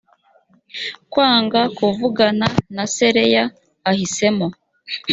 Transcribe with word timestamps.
kwanga 1.11 1.61
kuvugana 1.77 2.47
na 2.75 2.83
se 2.93 3.07
leah 3.15 3.47
ahisemo 3.89 4.47